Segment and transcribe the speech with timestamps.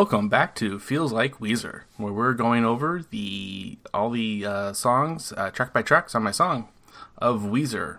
[0.00, 5.30] Welcome back to Feels Like Weezer, where we're going over the all the uh, songs
[5.36, 6.68] uh, track by track on my song
[7.18, 7.98] of Weezer.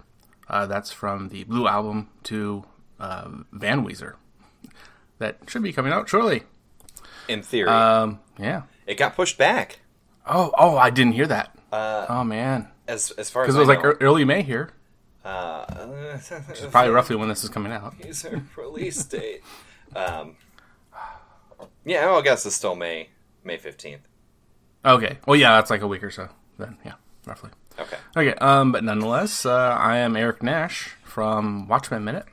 [0.49, 2.63] Uh, that's from the Blue album to
[2.99, 4.15] uh, Van Weezer.
[5.19, 6.41] That should be coming out shortly.
[7.27, 8.63] In theory, Um, yeah.
[8.87, 9.81] it got pushed back.
[10.25, 11.55] Oh, oh, I didn't hear that.
[11.71, 13.93] Uh, oh man, as as far as because it I was like know.
[14.01, 14.71] early May here.
[15.23, 15.65] uh,
[16.71, 17.93] Probably roughly when this is coming out.
[18.03, 19.43] user release date.
[19.95, 20.35] Um,
[21.85, 23.09] yeah, well, I guess it's still May
[23.43, 24.07] May fifteenth.
[24.83, 25.17] Okay.
[25.27, 26.29] Well, yeah, that's like a week or so.
[26.57, 26.93] Then, yeah,
[27.25, 27.51] roughly.
[27.79, 27.97] Okay.
[28.17, 28.33] Okay.
[28.35, 32.25] Um, but nonetheless, uh, I am Eric Nash from Watchmen Minute.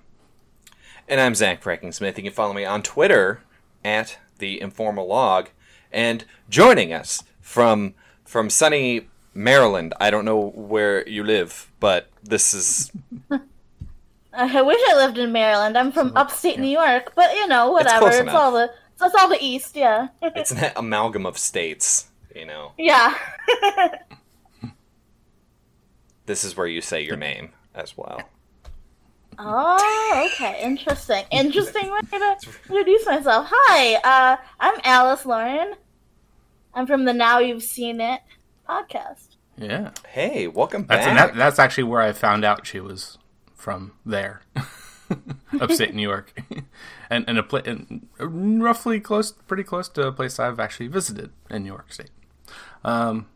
[1.09, 2.17] And I'm Zach Brackensmith.
[2.17, 3.43] You can follow me on Twitter
[3.85, 5.49] at the Informal Log,
[5.93, 9.95] and joining us from from sunny Maryland.
[10.01, 12.93] I don't know where you live, but this is
[14.33, 15.77] I wish I lived in Maryland.
[15.77, 18.01] I'm from upstate New York, but you know, whatever.
[18.01, 18.71] close It's, all the
[19.07, 20.09] it's all the East, yeah.
[20.23, 22.09] it's an amalgam of states.
[22.35, 23.17] You know, yeah.
[26.27, 28.21] this is where you say your name as well.
[29.39, 30.63] oh, okay.
[30.63, 31.25] Interesting.
[31.33, 32.37] Interesting way to
[32.69, 33.49] introduce myself.
[33.51, 35.75] Hi, uh, I'm Alice Lauren.
[36.75, 38.21] I'm from the Now You've Seen It
[38.69, 39.37] podcast.
[39.57, 39.91] Yeah.
[40.07, 41.07] Hey, welcome back.
[41.07, 43.19] and that, that's actually where I found out she was
[43.55, 44.43] from there,
[45.61, 46.39] upstate New York,
[47.11, 51.31] and and a pla- and roughly close, pretty close to a place I've actually visited
[51.51, 52.11] in New York State.
[52.85, 53.27] Um,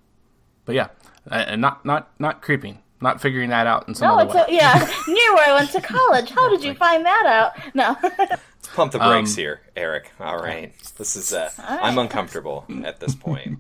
[0.65, 0.89] but yeah,
[1.31, 4.57] and not not not creeping, not figuring that out in some No, other it's way.
[4.57, 6.31] a, yeah, near where I went to college.
[6.31, 7.75] How did you find that out?
[7.75, 7.97] No.
[8.03, 10.11] Let's pump the brakes Um, here, Eric.
[10.21, 11.33] All right, this is.
[11.33, 13.59] Uh, I'm uncomfortable at this point.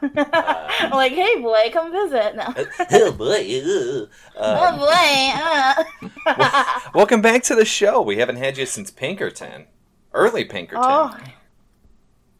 [0.00, 2.36] I'm like, hey boy, come visit.
[2.36, 2.42] No.
[2.42, 4.08] Uh, uh, oh boy.
[4.36, 6.24] oh boy.
[6.26, 6.80] Uh.
[6.94, 8.00] Welcome back to the show.
[8.02, 9.66] We haven't had you since Pinkerton,
[10.12, 10.84] early Pinkerton.
[10.84, 11.16] Oh.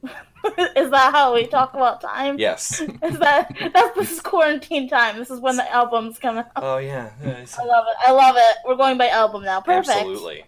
[0.77, 2.39] is that how we talk about time?
[2.39, 2.81] Yes.
[2.81, 5.19] Is that that's this is quarantine time?
[5.19, 6.47] This is when the albums come out.
[6.57, 7.11] Oh yeah.
[7.23, 7.97] I love it.
[8.07, 8.57] I love it.
[8.65, 9.61] We're going by album now.
[9.61, 9.97] Perfect.
[9.97, 10.45] Absolutely.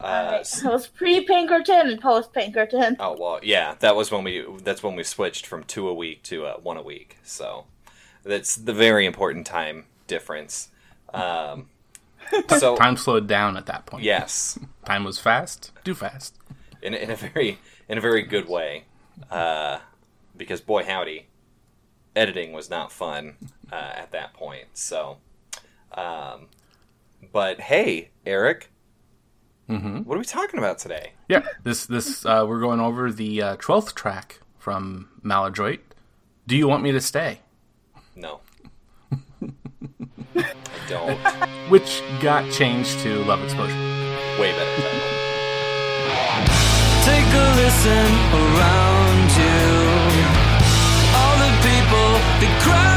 [0.00, 2.96] Uh, Alright, so it was pre Pinkerton and post Pinkerton.
[3.00, 3.74] oh well, yeah.
[3.80, 4.44] That was when we.
[4.62, 7.16] That's when we switched from two a week to uh, one a week.
[7.24, 7.64] So
[8.22, 10.68] that's the very important time difference.
[11.12, 11.68] Um,
[12.58, 14.04] so Time slowed down at that point.
[14.04, 15.72] yes, Time was fast.
[15.84, 16.38] Too fast.
[16.82, 17.58] in, in a very
[17.88, 18.84] in a very good way,
[19.30, 19.78] uh,
[20.36, 21.26] because boy howdy,
[22.14, 23.36] editing was not fun
[23.72, 24.66] uh, at that point.
[24.74, 25.18] So,
[25.92, 26.46] um,
[27.32, 28.70] but hey, Eric,
[29.68, 31.12] hmm what are we talking about today?
[31.28, 31.42] Yeah.
[31.62, 35.80] This this uh, we're going over the uh, twelfth track from Maladroit.
[36.46, 37.40] Do you want me to stay?
[38.14, 38.40] No,
[40.36, 40.44] I
[40.88, 41.18] don't.
[41.70, 43.78] Which got changed to Love Explosion.
[44.38, 45.00] Way better.
[47.04, 49.66] Take a listen around you.
[51.16, 52.08] All the people
[52.40, 52.93] that crowd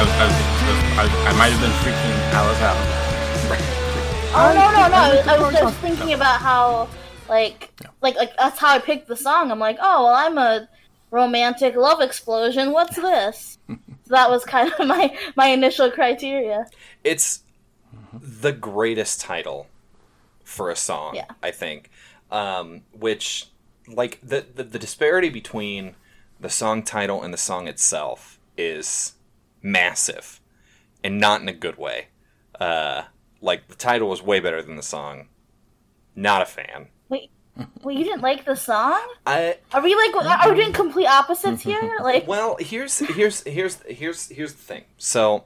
[0.00, 3.06] I, I, I, I might have been freaking Alice out.
[4.32, 4.94] Oh no no no!
[4.94, 5.90] I was, I was just sorry.
[5.96, 6.88] thinking about how
[7.28, 9.50] like like like that's how I picked the song.
[9.50, 10.68] I'm like, oh well, I'm a
[11.10, 12.70] romantic love explosion.
[12.70, 13.58] What's this?
[13.66, 16.66] so that was kind of my my initial criteria.
[17.02, 17.42] It's
[18.12, 19.66] the greatest title
[20.44, 21.24] for a song, Yeah.
[21.42, 21.90] I think.
[22.30, 23.48] Um, which,
[23.88, 25.96] like, the, the the disparity between
[26.38, 29.14] the song title and the song itself is
[29.62, 30.40] massive,
[31.02, 32.08] and not in a good way.
[32.58, 33.02] Uh,
[33.40, 35.28] like the title was way better than the song.
[36.14, 36.88] Not a fan.
[37.08, 37.30] Wait,
[37.82, 39.00] wait, you didn't like the song?
[39.26, 41.98] I Are we like are we doing complete opposites here?
[42.02, 44.84] Like, Well, here's here's here's here's here's the thing.
[44.98, 45.44] So,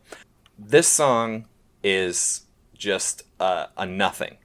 [0.59, 1.47] this song
[1.83, 2.43] is
[2.75, 4.39] just uh, a nothing.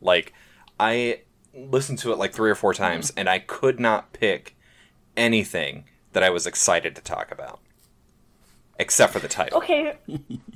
[0.00, 0.32] Like,
[0.78, 1.20] I
[1.54, 4.56] listened to it like three or four times, and I could not pick
[5.16, 7.60] anything that I was excited to talk about,
[8.78, 9.58] except for the title.
[9.58, 9.96] okay,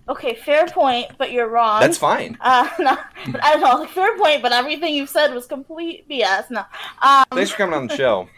[0.09, 1.81] okay, fair point, but you're wrong.
[1.81, 2.37] That's fine.
[2.41, 2.97] Uh, no,
[3.43, 6.51] I don't know, fair point, but everything you said was complete BS.
[6.51, 6.65] No,
[7.03, 8.29] um, Thanks for coming on the show.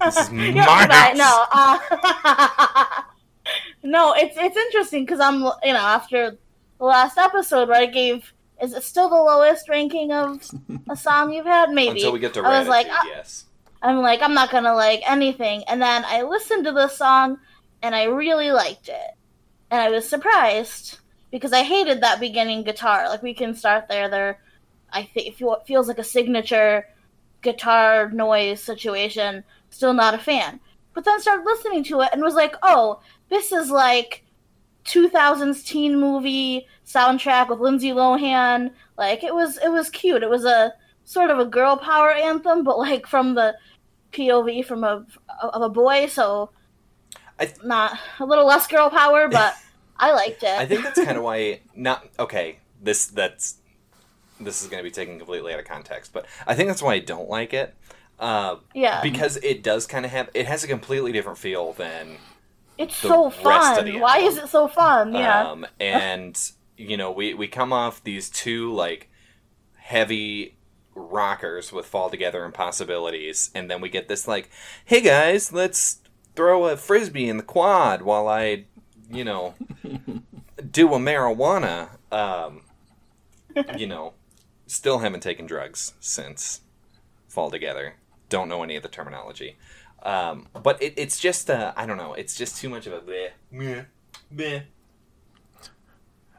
[0.00, 1.16] This is my house.
[1.16, 3.02] No, uh,
[3.82, 6.36] no, it's it's interesting because I'm you know after
[6.78, 10.42] the last episode where I gave is it still the lowest ranking of
[10.88, 11.70] a song you've had?
[11.70, 13.44] Maybe Until we get to I was like, uh, yes.
[13.82, 15.62] I'm like, I'm not gonna like anything.
[15.64, 17.38] And then I listened to this song
[17.82, 19.10] and I really liked it.
[19.70, 20.98] And I was surprised
[21.30, 23.08] because I hated that beginning guitar.
[23.08, 24.08] Like we can start there.
[24.08, 24.40] There,
[24.92, 26.86] I think it feels like a signature
[27.42, 29.44] guitar noise situation.
[29.70, 30.60] Still not a fan.
[30.94, 34.24] But then started listening to it and was like, oh, this is like
[34.84, 38.70] 2000s teen movie soundtrack with Lindsay Lohan.
[38.96, 40.22] Like it was, it was cute.
[40.22, 40.72] It was a
[41.04, 43.56] sort of a girl power anthem, but like from the
[44.12, 45.04] POV from a
[45.42, 46.06] of a boy.
[46.06, 46.50] So
[47.38, 49.54] I- not a little less girl power, but
[49.98, 50.58] I liked it.
[50.58, 52.58] I think that's kind of why not okay.
[52.82, 53.56] This that's
[54.40, 56.94] this is going to be taken completely out of context, but I think that's why
[56.94, 57.74] I don't like it.
[58.18, 62.16] Uh, yeah, because it does kind of have it has a completely different feel than
[62.78, 64.00] it's so fun.
[64.00, 65.14] Why is it so fun?
[65.14, 66.38] Yeah, um, and
[66.76, 69.08] you know we we come off these two like
[69.74, 70.56] heavy
[70.94, 74.50] rockers with fall together and possibilities and then we get this like
[74.86, 76.00] hey guys let's
[76.36, 78.64] throw a frisbee in the quad while i
[79.10, 79.54] you know
[80.70, 82.62] do a marijuana um
[83.76, 84.12] you know
[84.66, 86.60] still haven't taken drugs since
[87.28, 87.94] fall together
[88.28, 89.56] don't know any of the terminology
[90.02, 93.00] um but it, it's just uh i don't know it's just too much of a
[93.00, 93.82] bleh, meh,
[94.30, 94.60] meh.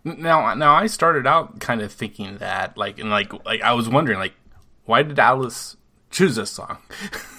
[0.03, 3.89] Now, now I started out kind of thinking that, like, and like, like I was
[3.89, 4.35] wondering, like,
[4.85, 5.75] why did Alice
[6.09, 6.77] choose this song?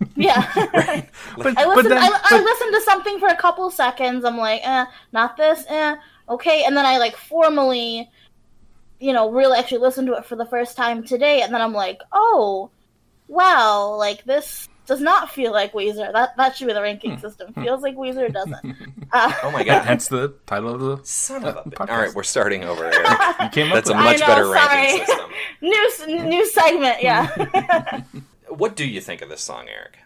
[0.16, 0.42] yeah.
[1.36, 1.90] But, I but listened.
[1.92, 4.24] then, I, I listened to something for a couple seconds.
[4.24, 5.64] I'm like, eh, not this.
[5.68, 5.96] Eh,
[6.28, 6.64] okay.
[6.64, 8.10] And then I like formally,
[8.98, 11.42] you know, really actually listened to it for the first time today.
[11.42, 12.70] And then I'm like, oh,
[13.28, 16.12] wow, like this does not feel like Weezer.
[16.12, 17.20] That that should be the ranking Hmm.
[17.20, 17.52] system.
[17.54, 18.76] Feels like Weezer doesn't.
[19.12, 21.00] Uh, oh my god hence the title of the.
[21.06, 21.90] Son of a podcast.
[21.92, 22.84] All right, we're starting over.
[22.86, 22.96] Eric.
[23.42, 24.56] You came up That's a with I much know, better sorry.
[24.56, 25.30] ranking system.
[25.60, 27.02] new new segment.
[27.02, 28.02] Yeah.
[28.50, 29.98] What do you think of this song, Eric?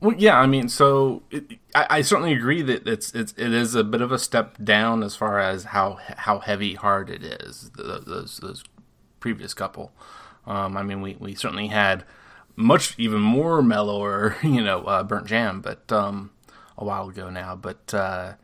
[0.00, 3.74] Well, yeah, I mean, so it, I, I certainly agree that it's it's it is
[3.74, 7.70] a bit of a step down as far as how how heavy hard it is.
[7.76, 8.64] th those those
[9.20, 9.92] previous couple,
[10.46, 12.04] um, I mean, we we certainly had
[12.56, 16.30] much even more mellower, you know, uh, Burndt Jamb, but um,
[16.76, 17.56] a while ago now.
[17.56, 18.34] But uh,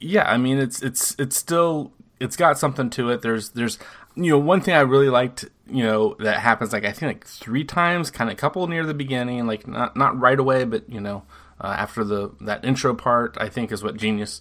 [0.00, 3.22] yeah, I mean, it's it's it's still it's got something to it.
[3.22, 3.78] There's there's
[4.24, 7.26] you know one thing I really liked you know that happens like I think like
[7.26, 11.00] three times, kind of couple near the beginning, like not not right away, but you
[11.00, 11.24] know
[11.60, 14.40] uh, after the that intro part, I think is what Genius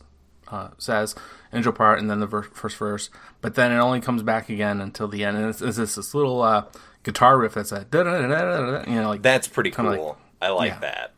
[0.50, 1.16] uh, says
[1.54, 3.10] intro part, and then the ver- first verse.
[3.42, 6.42] But then it only comes back again until the end, and it's, it's this little
[6.42, 6.66] uh,
[7.04, 9.86] guitar riff that's a da da da da da, you know like That's pretty cool.
[9.86, 10.80] Like- I like yeah.
[10.80, 11.14] that.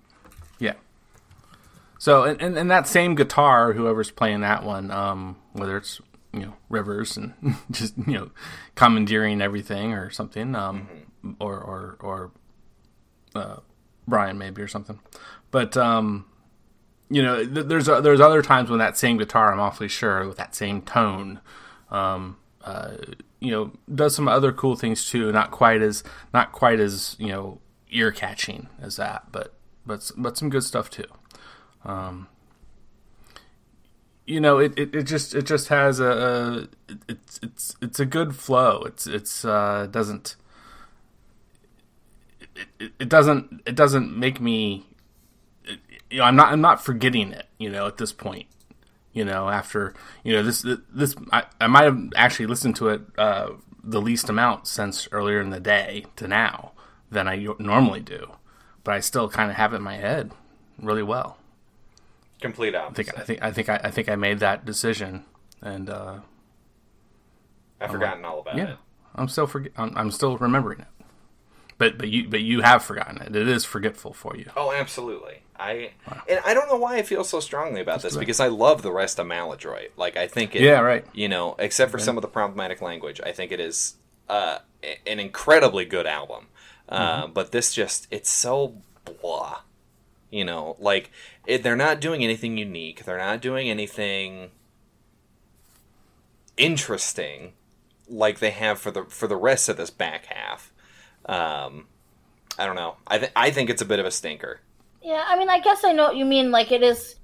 [0.59, 0.73] yeah.
[1.97, 5.99] So and, and, and that same guitar, whoever's playing that one, um, whether it's
[6.33, 7.33] you know Rivers and
[7.71, 8.31] just you know
[8.75, 10.87] commandeering everything or something, um,
[11.39, 12.31] or or or
[13.35, 13.57] uh,
[14.07, 14.99] Brian maybe or something,
[15.51, 16.25] but um,
[17.09, 20.27] you know th- there's uh, there's other times when that same guitar, I'm awfully sure
[20.27, 21.39] with that same tone,
[21.89, 22.97] um, uh,
[23.39, 25.31] you know, does some other cool things too.
[25.31, 27.59] Not quite as not quite as you know
[27.91, 29.53] ear catching as that, but
[29.85, 31.05] but but some good stuff too.
[31.85, 32.27] Um,
[34.29, 38.05] you know, it, it, it just it just has a, a it's it's it's a
[38.05, 38.83] good flow.
[38.83, 40.35] It's it's uh, doesn't
[42.39, 44.85] it, it, it doesn't it doesn't make me
[46.11, 47.47] you know I'm not I'm not forgetting it.
[47.57, 48.45] You know, at this point
[49.11, 53.01] you know after you know this this i, I might have actually listened to it
[53.17, 53.49] uh,
[53.83, 56.73] the least amount since earlier in the day to now
[57.09, 58.33] than I normally do
[58.83, 60.31] but i still kind of have it in my head
[60.79, 61.37] really well
[62.41, 65.25] Complete i think i think i think i, I think i made that decision
[65.61, 66.19] and uh,
[67.81, 68.77] I've forgotten all about yeah it.
[69.15, 70.87] i'm still forget I'm, I'm still remembering it
[71.77, 75.41] but but you but you have forgotten it it is forgetful for you Oh, absolutely.
[75.57, 75.91] I
[76.29, 78.19] and I don't know why I feel so strongly about this right.
[78.21, 79.91] because I love the rest of Maladroit.
[79.97, 81.05] Like I think it, Yeah, right.
[81.13, 83.95] You know, except for some of the problematic language, I think it is
[84.29, 84.59] uh,
[85.05, 86.47] an incredibly good album.
[86.87, 87.33] Uh, Mm-hmm.
[87.33, 88.75] But this just it's so
[89.21, 89.59] blah.
[90.31, 91.11] You know, like
[91.45, 93.05] it, they're not doing anything unique.
[93.05, 94.51] They're not doing anything
[96.57, 97.53] interesting
[98.07, 100.71] like they have for the for the rest of this back half.
[101.25, 101.87] Um,
[102.57, 102.95] I don't know.
[103.07, 104.59] I th- I think it's a bit of a stinker.
[105.01, 106.51] Yeah, I mean, I guess I know what you mean.
[106.51, 107.15] Like, it is.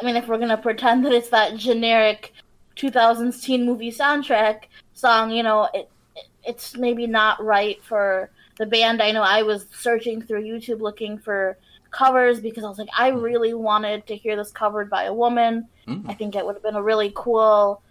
[0.00, 2.32] I mean, if we're gonna pretend that it's that generic
[2.76, 4.64] 2000s teen movie soundtrack
[4.94, 9.02] song, you know, it, it it's maybe not right for the band.
[9.02, 11.58] I know I was searching through YouTube looking for
[11.92, 15.68] covers because I was like, I really wanted to hear this covered by a woman.
[15.86, 16.08] Mm.
[16.08, 17.82] I think it would have been a really cool.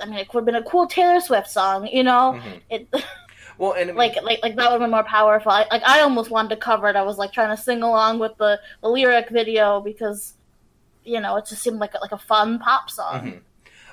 [0.00, 2.40] I mean, it would have been a cool Taylor Swift song, you know.
[2.40, 2.60] Mhm.
[2.70, 2.88] It
[3.58, 5.50] Well, and like like like that would have been more powerful.
[5.50, 6.94] I, like I almost wanted to cover it.
[6.94, 10.34] I was like trying to sing along with the, the lyric video because
[11.04, 13.20] you know it just seemed like a, like a fun pop song.
[13.20, 13.40] Mhm.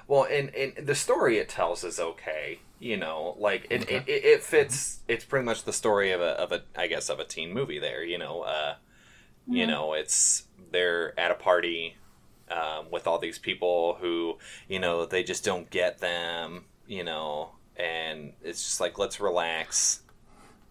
[0.08, 2.60] Well, and, and the story it tells is okay.
[2.80, 5.00] You know, like it, it, it, it fits.
[5.08, 7.80] It's pretty much the story of a of a I guess of a teen movie.
[7.80, 8.76] There, you know, uh,
[9.48, 9.70] you Mhm.
[9.70, 11.96] know, it's they're at a party
[12.50, 14.38] um, with all these people who
[14.68, 16.66] you know they just don't get them.
[16.88, 20.04] You know, and it's just like let's relax,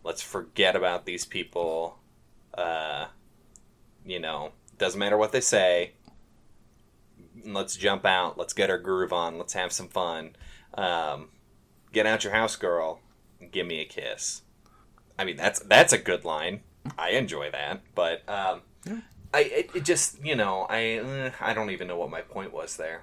[0.04, 1.98] let's forget about these people.
[2.54, 3.06] Uh,
[4.04, 5.92] you know, doesn't matter what they say.
[7.44, 8.38] Let's jump out.
[8.38, 9.38] Let's get our groove on.
[9.38, 10.36] Let's have some fun.
[10.74, 11.30] Um,
[11.92, 13.00] get out your house girl.
[13.40, 14.42] And give me a kiss.
[15.18, 16.60] I mean that's that's a good line
[16.98, 18.60] i enjoy that but um,
[19.32, 22.52] i it, it just you know i eh, i don't even know what my point
[22.52, 23.02] was there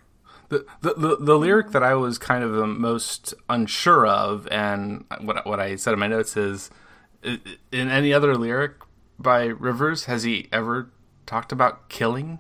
[0.50, 5.06] The, the, the, the lyric that I was kind of the most unsure of, and
[5.22, 6.70] what, what I said in my notes is
[7.24, 7.40] in
[7.90, 8.74] any other lyric
[9.18, 10.92] by Rivers, has he ever
[11.26, 12.40] talked about killing?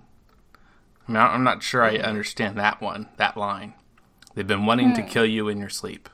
[1.07, 3.75] I mean, I- I'm not sure I understand that one, that line.
[4.35, 6.09] They've been wanting to kill you in your sleep.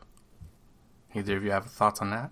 [1.16, 2.30] Either of you have thoughts on that?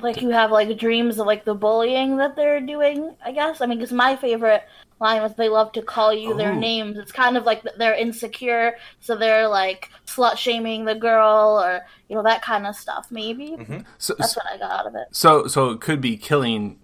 [0.00, 3.14] Like you have like dreams of like the bullying that they're doing.
[3.24, 4.62] I guess I mean because my favorite
[5.00, 6.58] line was they love to call you their Oh.
[6.58, 6.98] names.
[6.98, 12.16] It's kind of like they're insecure, so they're like slut shaming the girl or you
[12.16, 13.08] know that kind of stuff.
[13.10, 13.78] Maybe mm-hmm.
[13.98, 15.08] So, that's what I got out of it.
[15.12, 16.78] so, so it could be killing,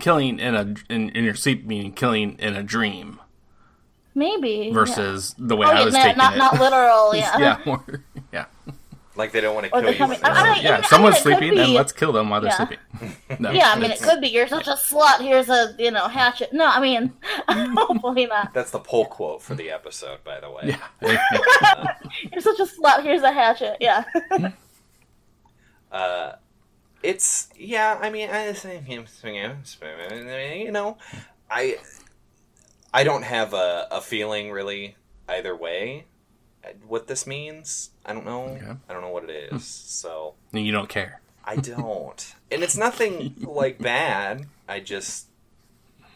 [0.00, 3.20] killing in a in, in your sleep, meaning killing in a dream,
[4.14, 5.72] Maybe versus the way yeah.
[5.72, 6.38] I oh, yeah, was not, taking not, it.
[6.38, 7.14] not literal.
[7.14, 7.38] Yeah.
[7.38, 7.96] yeah, more, yeah.
[9.18, 10.84] Like they don't want to Or kill you coming- I- they're I- Yeah, I mean,
[10.84, 12.56] someone's it could sleeping, and let's kill them while they're Yeah.
[12.56, 12.78] sleeping.
[13.40, 15.20] No, Yeah, I mean, it could be you're such a slut.
[15.20, 16.52] Here's a you know hatchet.
[16.52, 17.12] No, I mean,
[17.48, 18.54] hopefully not.
[18.54, 21.92] that's the poll quote for the episode by the way Yeah.
[22.32, 23.02] You're such a slut.
[23.02, 23.76] Here's a hatchet.
[23.80, 24.04] Yeah.
[25.92, 26.32] uh,
[27.02, 27.98] it's yeah.
[28.00, 28.52] I mean, I
[30.54, 30.96] you know,
[31.50, 31.76] I
[32.92, 34.96] I don't have a, a feeling really
[35.28, 36.06] either way.
[36.86, 38.44] What this means, I don't know.
[38.46, 38.72] Okay.
[38.88, 39.64] I don't know what it is.
[39.64, 41.20] So you don't care.
[41.44, 44.46] I don't, and it's nothing like bad.
[44.68, 45.28] I just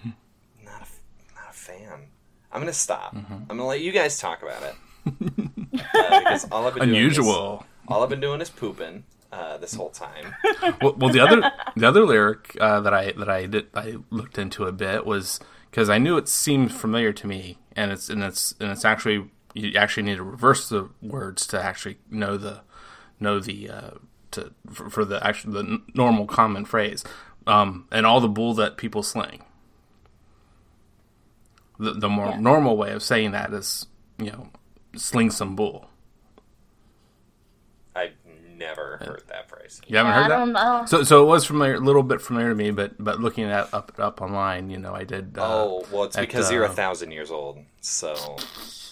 [0.05, 2.07] not a, not a fan.
[2.53, 3.15] I'm gonna stop.
[3.17, 3.35] Mm-hmm.
[3.35, 4.75] I'm gonna let you guys talk about it
[5.95, 7.65] uh, because all I've been doing is- Unusual.
[7.89, 10.35] all I've been doing is pooping uh, this whole time.
[10.83, 14.37] well, well, the other the other lyric uh, that I that I did I looked
[14.39, 18.23] into a bit was because I knew it seemed familiar to me, and it's and
[18.23, 22.61] it's and it's actually you actually need to reverse the words to actually know the
[23.21, 23.91] know the uh,
[24.33, 27.05] to for, for the actual the n- normal common phrase,
[27.47, 29.45] um, and all the bull that people sling.
[31.79, 32.39] The the more Yeah.
[32.39, 33.87] normal way of saying that is
[34.19, 34.49] you know
[34.97, 35.89] sling some bull.
[37.95, 38.15] I've
[38.57, 39.81] never heard that phrase.
[39.87, 40.39] You haven't Yeah, heard I that?
[40.39, 40.85] don't know.
[40.87, 43.73] So, so it was familiar, a little bit familiar to me, but but looking at
[43.75, 45.37] up up online, you know, I did.
[45.37, 47.59] Uh, Oh, well, it's at, because you're a uh, thousand years old.
[47.81, 48.37] So,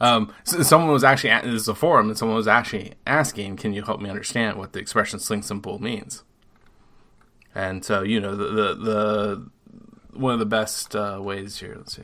[0.00, 3.56] Um, so someone was actually a- this is a forum, and someone was actually asking,
[3.56, 6.22] "Can you help me understand what the expression "sling some bull" means?"
[7.54, 9.50] And so, you know, the the, the
[10.12, 11.74] one of the best uh, ways here.
[11.76, 12.02] Let's see.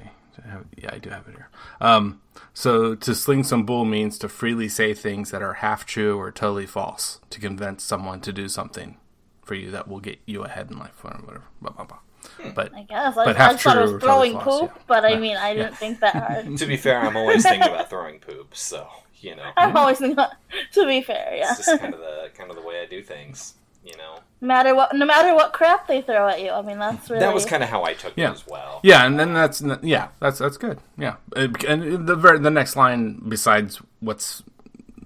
[0.76, 1.50] Yeah, I do have it here.
[1.80, 2.20] Um,
[2.54, 6.32] so to sling some bull means to freely say things that are half true or
[6.32, 8.96] totally false to convince someone to do something
[9.44, 11.42] for you that will get you ahead in life, or whatever.
[11.60, 11.98] Blah, blah, blah.
[12.40, 12.50] Hmm.
[12.54, 14.72] But I guess I, But I half just thought it was throwing totally false, poop,
[14.76, 14.82] yeah.
[14.86, 16.14] but I mean, I didn't think that
[16.44, 16.56] hard.
[16.58, 18.54] to be fair, I'm always thinking about throwing poop.
[18.56, 18.86] So,
[19.20, 20.24] you know, I'm always thinking.
[20.72, 21.50] To be fair, yeah.
[21.50, 23.54] it's just kind of the kind of the way I do things.
[23.84, 26.50] You know, no matter what, no matter what crap they throw at you.
[26.50, 28.28] I mean, that's really that was kind of how I took Yeah.
[28.30, 28.78] it as well.
[28.84, 30.78] Yeah, and then that's yeah, that's that's good.
[30.96, 34.44] Yeah, and the very the next line besides what's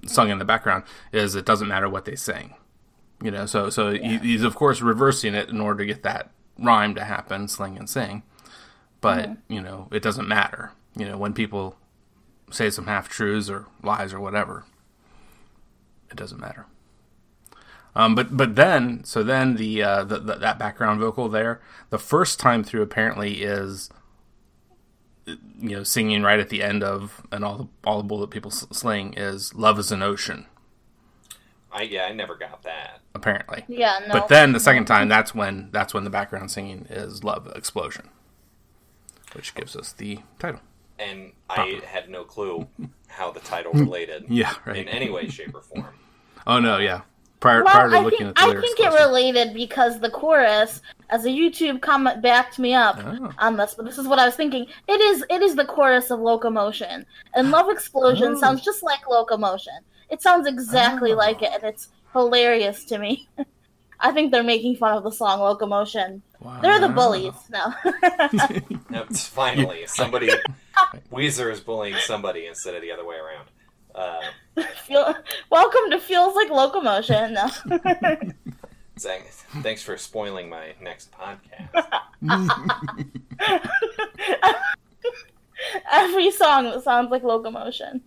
[0.06, 2.54] sung in the background is it doesn't matter what they sing.
[3.22, 6.30] You know, so so he, he's of course reversing it in order to get that
[6.58, 8.22] rhyme to happen, sling and sing.
[9.00, 10.72] But you know, it doesn't matter.
[10.96, 11.76] You know, when people
[12.50, 14.64] say some half truths or lies or whatever,
[16.10, 16.66] it doesn't matter.
[17.94, 21.98] Um, but but then so then the, uh, the, the that background vocal there the
[21.98, 23.88] first time through apparently is
[25.26, 28.50] you know singing right at the end of and all the all the bullet people
[28.50, 30.44] sling is love is an ocean
[31.76, 33.00] I yeah, I never got that.
[33.14, 34.12] apparently Yeah, no.
[34.14, 38.08] but then the second time that's when that's when the background singing is love explosion
[39.34, 40.60] which gives us the title
[40.98, 42.66] And I had no clue
[43.08, 45.86] how the title related yeah right in any way, shape, or form.
[46.46, 47.02] oh no yeah
[47.40, 50.00] prior, well, prior to I looking think at the I lyrics think it related because
[50.00, 50.80] the chorus,
[51.10, 53.30] as a YouTube comment backed me up Oh.
[53.38, 54.66] on this, but this is what I was thinking.
[54.88, 57.04] It is it is the chorus of Locomotion,
[57.34, 58.40] and Love Explosion Oh.
[58.40, 59.74] sounds just like Locomotion.
[60.10, 61.16] It sounds exactly Oh.
[61.16, 63.28] like it, and it's hilarious to me.
[64.00, 66.20] I think they're making fun of the song Locomotion.
[66.40, 66.60] Wow.
[66.60, 67.32] They're the bullies.
[67.50, 67.72] No.
[68.90, 70.30] Yep, finally, somebody.
[71.10, 73.48] Weezer is bullying somebody instead of the other way around.
[73.94, 75.14] Uh, Feel,
[75.50, 77.34] welcome to Feels Like Locomotion.
[77.34, 77.48] No.
[78.98, 79.26] Zach,
[79.62, 81.70] thanks for spoiling my next podcast.
[85.90, 88.02] Every song that sounds like Locomotion.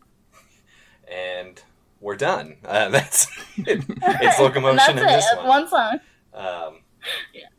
[1.12, 1.62] And
[2.02, 2.58] we're done.
[2.66, 3.28] Uh, that's
[3.58, 5.02] it, it's And locomotion that's in it.
[5.08, 5.48] this It's one.
[5.48, 6.00] one song.
[6.34, 6.80] Um,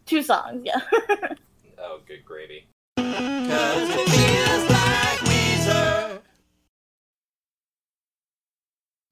[0.06, 0.80] Two songs, yeah.
[1.78, 2.66] oh, good gravy.
[2.96, 6.20] Cause it feels like Weezer.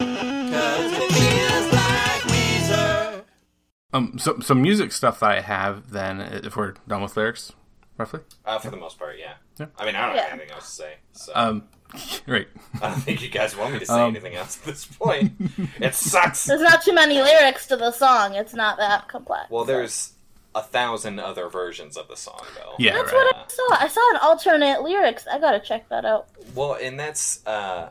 [0.00, 3.22] Cause it feels like Weezer.
[3.92, 5.90] Um, some some music stuff that I have.
[5.90, 7.52] Then, if we're done with lyrics,
[7.96, 8.20] roughly.
[8.44, 9.34] Uh, for the most part, yeah.
[9.58, 9.66] Yeah.
[9.78, 10.22] I mean, I don't Yeah.
[10.24, 10.94] have anything else to say.
[11.12, 11.68] So Um,
[12.26, 12.46] right.
[12.82, 15.32] I don't think you guys want me to say Um, anything else at this point.
[15.80, 16.44] it sucks.
[16.44, 18.34] There's not too many lyrics to the song.
[18.34, 19.50] It's not that complex.
[19.50, 20.12] Well, there's
[20.54, 22.74] a thousand other versions of the song, though.
[22.78, 23.24] Yeah, That's right.
[23.24, 23.84] what I saw.
[23.84, 25.26] I saw an alternate lyrics.
[25.26, 26.28] I gotta check that out.
[26.54, 27.90] Well, and that's uh,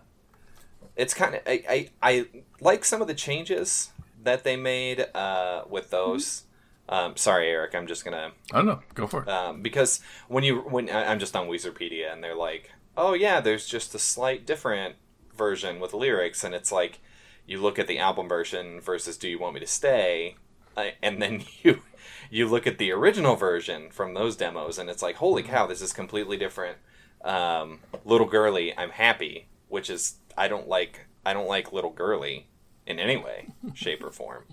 [0.95, 2.25] it's kind of I, I I
[2.61, 3.89] like some of the changes
[4.23, 6.43] that they made uh with those.
[6.89, 7.75] Um, sorry, Eric.
[7.75, 8.79] I'm just gonna Oh know.
[8.93, 9.29] go for it.
[9.29, 13.39] um, because when you when I- I'm just on Weezerpedia and they're like, oh yeah,
[13.39, 14.95] there's just a slight different
[15.35, 16.99] version with lyrics, and it's like
[17.45, 20.35] you look at the album version versus Do You Want Me to Stay,
[20.75, 21.81] uh, and then you
[22.29, 25.81] you look at the original version from those demos, and it's like, holy cow, this
[25.81, 26.77] is completely different.
[27.23, 32.47] Um, Little Girly, I'm happy, which is I don't like I don't like Little Girly
[32.85, 34.43] in any way, shape, or form.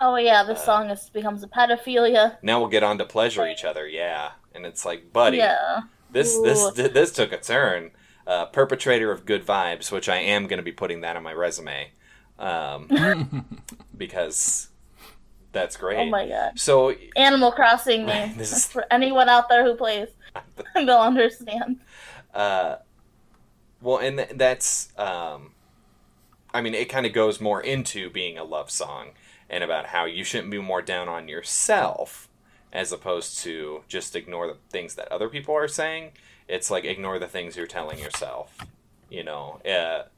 [0.00, 2.36] Oh yeah, Uh, this song is becomes a pedophilia.
[2.42, 5.82] Now we'll get on to pleasure each other, yeah, and it's like, buddy, Yeah.
[6.10, 7.90] This this this took a turn.
[8.26, 11.32] Uh, perpetrator of good vibes, which I am going to be putting that on my
[11.32, 11.92] resume,
[12.40, 13.46] um,
[13.96, 14.68] because
[15.52, 15.98] that's great.
[15.98, 16.58] Oh my god.
[16.58, 18.34] So Animal Crossing name.
[18.36, 20.08] This is- For anyone out there who plays,
[20.74, 21.78] they'll understand.
[22.34, 22.76] uh,
[23.80, 25.52] well, and th- that's um,
[26.52, 29.10] I mean, it kind of goes more into being a love song
[29.48, 32.25] and about how you shouldn't be more down on yourself
[32.76, 36.10] as opposed to just ignore the things that other people are saying.
[36.46, 38.54] It's like ignore the things you're telling yourself.
[39.08, 40.08] You know, uh,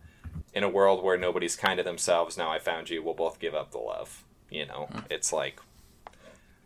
[0.53, 3.55] in a world where nobody's kind to themselves, now I found you, we'll both give
[3.55, 4.25] up the love.
[4.51, 5.61] You know, it's like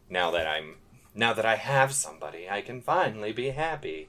[0.09, 0.77] now that I'm
[1.15, 4.09] now that I have somebody, I can finally be happy.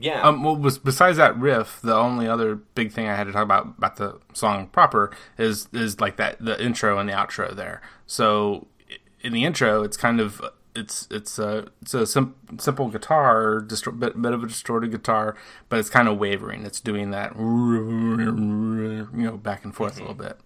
[0.00, 0.22] Yeah.
[0.22, 3.42] Um, well, bes- besides that riff, the only other big thing I had to talk
[3.42, 7.82] about about the song proper is is like that the intro and the outro there.
[8.06, 8.68] So
[9.20, 10.40] in the intro, it's kind of
[10.74, 15.36] it's it's a it's a sim- simple guitar, distor- bit, bit of a distorted guitar,
[15.68, 16.64] but it's kind of wavering.
[16.64, 20.38] It's doing that you know back and forth a little bit.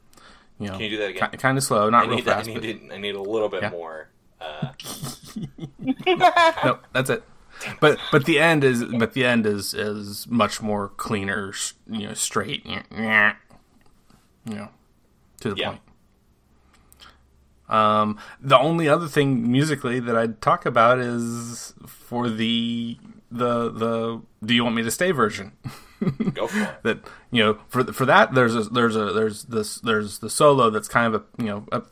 [0.59, 1.31] You know, Can you do that again?
[1.39, 2.49] Kind of slow, not I real need, I fast.
[2.49, 3.71] need, but- I need a little bit Yeah.
[3.71, 4.09] more.
[4.41, 4.69] Uh,
[6.07, 7.23] no, that's it.
[7.81, 11.53] But but the end is but the end is is much more cleaner,
[11.89, 14.69] you know, straight, you know,
[15.41, 15.69] to the Yeah.
[15.71, 15.81] point.
[17.75, 22.99] Um, the only other thing musically that I'd talk about is for the
[23.31, 25.53] the the Do You Want Me to Stay version.
[26.35, 26.69] go for it.
[26.83, 26.99] that
[27.31, 30.89] you know for for that there's a there's a there's this there's the solo that's
[30.89, 31.83] kind of a you know a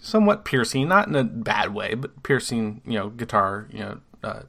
[0.00, 4.42] somewhat piercing not in a bad way but piercing you know guitar you know uh,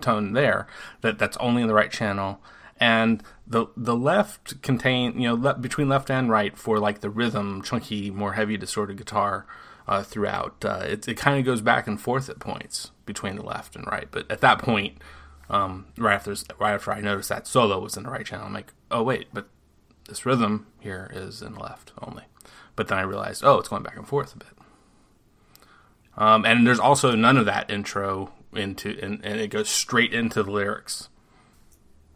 [0.00, 0.66] tone there
[1.00, 2.40] that that's only in the right channel
[2.78, 7.08] and the the left contain you know le- between left and right for like the
[7.10, 9.46] rhythm chunky more heavy distorted guitar
[9.88, 13.42] uh, throughout uh, it, it kind of goes back and forth at points between the
[13.42, 14.98] left and right but at that point
[15.50, 18.52] um, right after right after I noticed that solo was in the right channel, I'm
[18.52, 19.48] like, oh wait, but
[20.08, 22.24] this rhythm here is in the left only.
[22.76, 24.48] But then I realized, oh, it's going back and forth a bit.
[26.16, 30.42] Um, and there's also none of that intro into, and, and it goes straight into
[30.42, 31.08] the lyrics.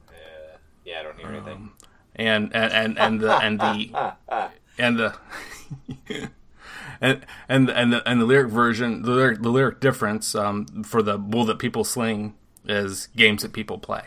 [0.09, 0.13] Uh,
[0.85, 1.71] yeah, I don't hear anything.
[2.17, 4.15] and and and, and the and the
[4.79, 6.31] and the
[7.03, 11.03] and and and the and the lyric version, the lyric the lyric difference um, for
[11.03, 12.35] the bull that people sling
[12.65, 14.05] is games that people play.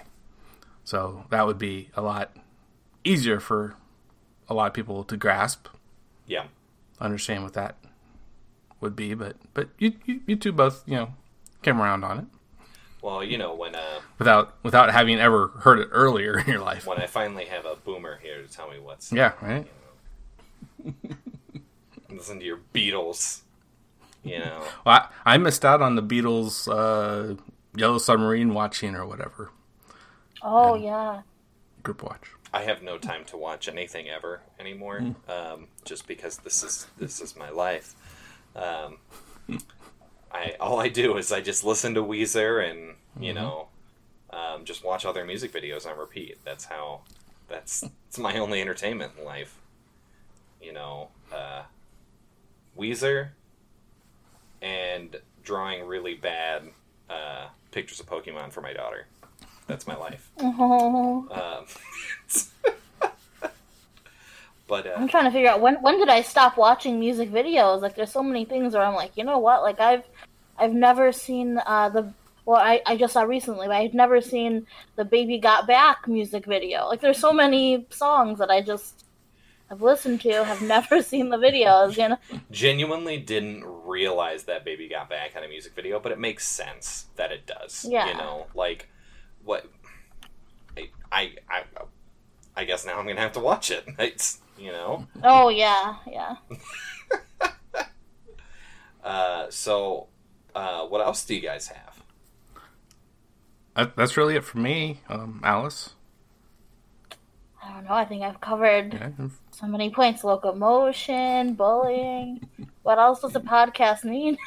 [0.83, 2.35] So that would be a lot
[3.03, 3.75] easier for
[4.49, 5.67] a lot of people to grasp,
[6.25, 6.45] Yeah.
[7.01, 7.75] understand what that
[8.79, 9.13] would be.
[9.13, 11.13] But but you you, you two both you know
[11.63, 12.25] came around on it
[13.01, 16.85] Well, you know when uh, without without having ever heard it earlier in your life.
[16.87, 19.67] when I finally have a boomer here to tell me what's Yeah, right.
[22.17, 23.41] listen to your Beatles.
[24.23, 27.35] You know, Well, I, I missed out on the Beatles uh,
[27.75, 29.51] Yellow Submarine watching or whatever
[30.41, 31.21] Oh yeah.
[31.83, 32.31] group watch.
[32.53, 37.19] I have no time to watch anything ever anymore, um, just because this is this
[37.19, 37.95] is my life.
[38.55, 38.97] Um,
[40.31, 43.67] I all I do is I just listen to Weezer and you know,
[44.31, 46.37] um, just watch all their music videos on repeat.
[46.43, 47.01] That's how.
[47.47, 49.59] That's it's my only entertainment in life.
[50.61, 51.63] You know, uh,
[52.77, 53.29] Weezer
[54.61, 56.63] and drawing really bad
[57.09, 59.07] uh, pictures of Pokemon for my daughter.
[59.67, 60.31] That's my life.
[60.39, 61.65] Um,
[64.67, 67.81] but uh, I'm trying to figure out when when did I stop watching music videos?
[67.81, 69.61] Like, there's so many things where I'm like, you know what?
[69.61, 70.03] Like, I've
[70.57, 72.13] I've never seen uh, the
[72.45, 76.45] well, I, I just saw recently, but I've never seen the Baby Got Back music
[76.45, 76.85] video.
[76.87, 79.04] Like, there's so many songs that I just
[79.69, 81.97] have listened to, have never seen the videos.
[81.97, 82.17] You know?
[82.51, 87.07] genuinely didn't realize that Baby Got Back had a music video, but it makes sense
[87.15, 87.85] that it does.
[87.89, 88.07] Yeah.
[88.07, 88.89] You know, like
[89.43, 89.65] what
[90.77, 91.63] I I I,
[92.55, 93.85] I guess now I'm gonna have to watch it.
[93.99, 95.07] It's you know.
[95.23, 96.35] Oh yeah, yeah.
[99.05, 100.07] Uh, so,
[100.55, 102.03] uh, what else do you guys have?
[103.75, 105.93] That, that's really it for me, um, Alice.
[107.63, 107.93] I don't know.
[107.93, 112.47] I think I've covered Yeah, so many points: locomotion, bullying.
[112.83, 114.37] What else does a podcast need?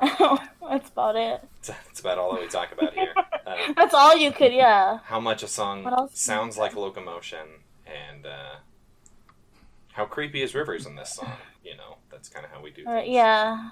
[0.00, 1.42] That's about it.
[1.66, 3.12] That's about all that we talk about here.
[3.48, 4.98] Uh, That's all you could, yeah.
[5.04, 7.46] how much a song sounds like locomotion,
[7.86, 8.56] and uh,
[9.92, 11.32] how creepy is Rivers in this song?
[11.64, 12.86] You know, that's kind of how we do.
[12.86, 13.08] Uh, things.
[13.08, 13.70] yeah.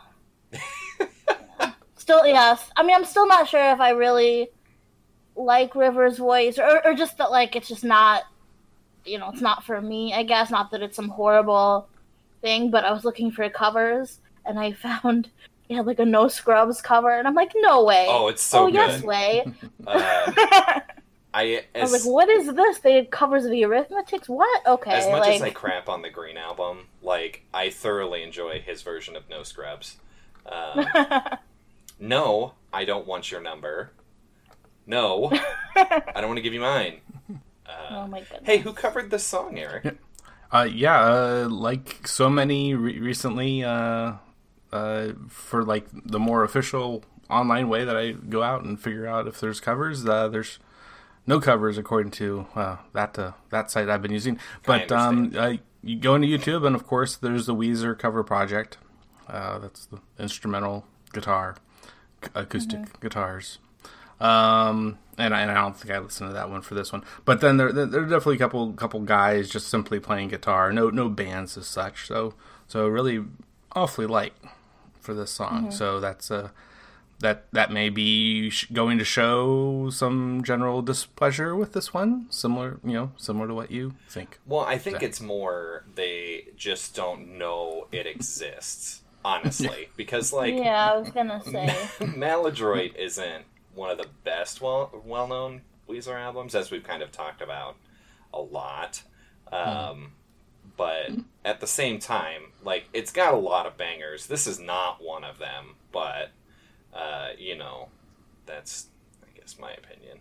[1.97, 2.71] Still, yes.
[2.75, 4.49] I mean, I'm still not sure if I really
[5.35, 8.23] like River's voice, or, or just that, like, it's just not,
[9.07, 10.13] you know, it's not for me.
[10.15, 11.89] I guess not that it's some horrible
[12.41, 15.31] thing, but I was looking for covers, and I found
[15.69, 18.07] he had like a No Scrubs cover, and I'm like, no way.
[18.09, 18.75] Oh, it's so oh good.
[18.75, 19.45] yes, way.
[19.87, 20.81] Uh,
[21.33, 22.79] I I was like, what is this?
[22.79, 24.29] They had covers of the Eurythmics.
[24.29, 24.67] What?
[24.67, 28.61] Okay, as much like, as I crap on the Green album, like I thoroughly enjoy
[28.61, 29.97] his version of No Scrubs.
[30.47, 30.87] Um,
[32.01, 33.91] no, I don't want your number.
[34.87, 35.31] No,
[35.77, 37.01] I don't want to give you mine.
[37.69, 38.43] Oh Uh, my goodness.
[38.45, 39.99] hey, who covered this song, Eric?
[40.53, 44.13] Uh, yeah, uh, like so many re- recently, uh,
[44.73, 49.27] uh, for like the more official online way that I go out and figure out
[49.27, 50.07] if there's covers.
[50.07, 50.59] Uh, there's
[51.27, 54.39] no covers according to uh, that uh, that site I've been using.
[54.65, 55.59] But um, understand.
[55.59, 58.79] uh, you go into YouTube, and of course, there's the Weezer cover project.
[59.29, 61.57] Uh, that's the instrumental guitar,
[62.23, 63.59] c- acoustic guitars.
[64.21, 67.03] Um, and I, and I don't think I listened to that one for this one.
[67.25, 70.73] But then there, there, there are definitely a couple couple guys just simply playing guitar.
[70.73, 72.07] No no bands as such.
[72.07, 72.35] So
[72.67, 73.25] so really
[73.73, 74.35] awfully light
[75.01, 75.71] for this song.
[75.71, 76.51] So that's uh
[77.21, 82.27] that that may be going to show some general displeasure with this one.
[82.31, 84.39] Similar you know similar to what you think.
[84.47, 85.09] Well, I think Exactly.
[85.09, 91.43] it's more they just don't know it exists, honestly, because like yeah, I was gonna
[91.43, 91.75] say.
[92.15, 93.45] Maladroit isn't
[93.77, 97.77] one of the best well well known Weezer albums, as we've kind of talked about
[98.35, 99.03] a lot.
[99.53, 100.13] Um,
[100.77, 101.11] but
[101.45, 104.27] at the same time, like it's got a lot of bangers.
[104.27, 106.31] This is not one of them, but
[106.93, 107.89] uh, you know,
[108.47, 108.89] that's
[109.23, 110.19] I guess my opinion,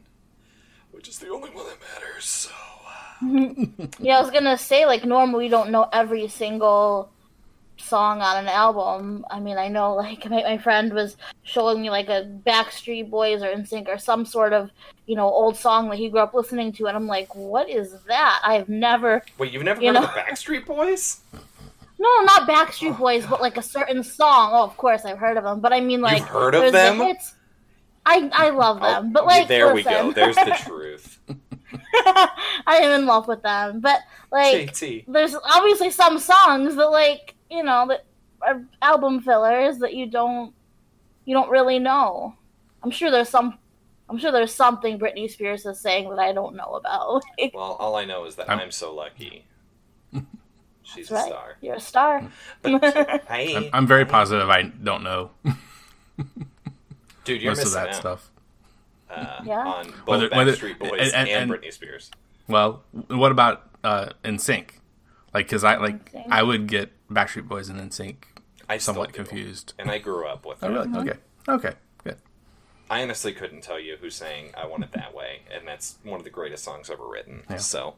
[0.91, 2.25] which is the only one that matters.
[2.25, 2.51] So
[3.99, 7.09] Yeah, I was gonna say like normally we don't know every single
[7.77, 9.25] song on an album.
[9.29, 13.41] I mean, I know like my, my friend was showing me like a Backstreet Boys
[13.41, 14.71] or NSYNC or some sort of
[15.05, 17.95] you know old song that he grew up listening to, and I'm like, what is
[18.07, 18.41] that?
[18.43, 21.21] I've never wait, you've never You heard of the Backstreet Boys?
[21.99, 24.51] no, not Backstreet Boys, but like a certain song.
[24.53, 26.77] Oh, of course I've heard of them, but I mean like heard of there's the
[26.77, 26.99] them?
[26.99, 27.33] hits.
[28.05, 30.11] I I love oh, them, but Oh, like there we go.
[30.11, 31.19] There's the truth.
[32.07, 33.99] I am in love with them, but
[34.31, 35.05] like JT.
[35.07, 38.05] there's obviously some songs that like you know that
[38.41, 40.53] are album fillers that you don't
[41.25, 42.35] you don't really know.
[42.83, 43.57] I'm sure there's some.
[44.07, 47.23] I'm sure there's something Britney Spears is saying that I don't know about.
[47.53, 49.45] Well, all I know is that I'm- I'm, so lucky.
[50.83, 51.55] She's That's a star.
[51.61, 52.23] You're a star.
[52.61, 52.83] But
[53.29, 54.49] I, I'm, I'm very positive.
[54.49, 55.31] I don't know
[57.25, 58.31] dude, you're most of that out stuff.
[59.09, 59.57] uh, Yeah.
[59.65, 62.11] on both Whether- whether- Backstreet Boys and, and- and- Britney Spears.
[62.47, 64.79] Well, what about uh, sync?
[65.33, 68.15] Like, because I like I would get Backstreet Boys and NSYNC
[68.67, 69.73] I somewhat confused.
[69.77, 70.97] and I grew up with Oh, really?
[71.09, 71.19] Okay.
[71.47, 71.73] Okay.
[72.03, 72.17] Good.
[72.89, 76.19] I honestly couldn't tell you who sang "I Want It That Way," and that's one
[76.19, 77.43] of the greatest songs ever written.
[77.49, 77.57] Yeah.
[77.57, 77.95] So,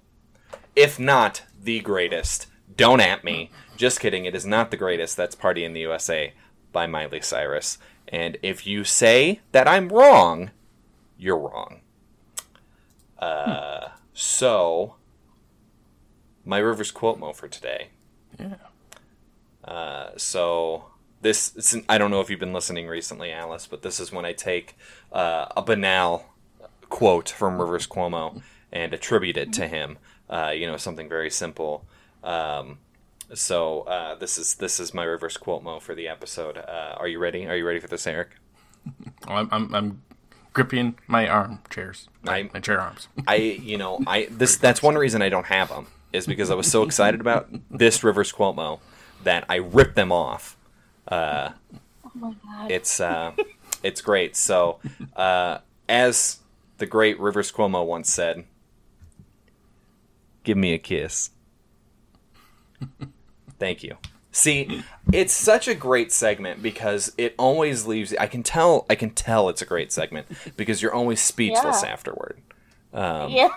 [0.75, 3.51] if not the greatest, don't at me.
[3.77, 4.25] Just kidding.
[4.25, 5.15] It is not the greatest.
[5.15, 6.33] That's "Party in the USA"
[6.73, 7.77] by Miley Cyrus.
[8.09, 10.51] And if you say that I'm wrong,
[11.17, 11.81] you're wrong.
[13.19, 14.95] Uh, so
[16.45, 17.89] my Rivers Cuomo for today.
[18.39, 18.55] Yeah.
[19.67, 20.85] Uh, so
[21.21, 24.33] this, I don't know if you've been listening recently, Alice, but this is when I
[24.33, 24.75] take
[25.11, 26.25] uh, a banal
[26.89, 29.97] quote from Rivers Cuomo and attribute it to him.
[30.29, 31.85] Uh, you know, something very simple.
[32.23, 32.79] Um,
[33.33, 36.57] so uh, this is this is my reverse Cuomo for the episode.
[36.57, 37.45] Uh, are you ready?
[37.45, 38.29] Are you ready for this, Eric?
[39.27, 40.01] I'm, I'm, I'm
[40.53, 43.07] gripping my arm chairs, my, I'm- my chair arms.
[43.27, 46.55] I you know I this that's one reason I don't have them is because I
[46.55, 48.79] was so excited about this reverse Cuomo
[49.23, 50.57] that I rip them off.
[51.07, 51.51] Uh,
[52.05, 52.71] Oh my god.
[52.71, 53.31] it's uh,
[53.83, 54.35] it's great.
[54.35, 54.79] So
[55.15, 56.39] uh, as
[56.79, 58.45] the great Rivers Cuomo once said,
[60.43, 61.29] "Give me a kiss."
[63.59, 63.97] Thank you.
[64.31, 68.13] See, it's such a great segment because it always leaves.
[68.19, 68.85] I can tell.
[68.89, 71.89] I can tell it's a great segment because you're always speechless Yeah.
[71.89, 72.37] afterward.
[72.93, 73.49] Um, yeah.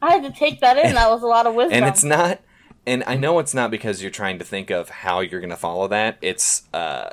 [0.00, 0.94] I had to take that in.
[0.94, 1.74] That was a lot of wisdom.
[1.82, 2.40] and it's not
[2.86, 5.56] and i know it's not because you're trying to think of how you're going to
[5.56, 7.10] follow that it's uh